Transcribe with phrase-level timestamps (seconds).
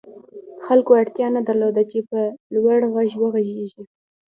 [0.65, 2.19] خلکو اړتیا نه درلوده چې په
[2.55, 3.83] لوړ غږ وغږېږي